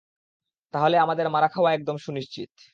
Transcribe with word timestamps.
তাহলে, 0.73 0.95
আমাদের 0.97 1.27
মারা 1.29 1.47
খাওয়া 1.47 1.69
একদম 1.73 1.95
সুনিশ্চিত। 1.99 2.51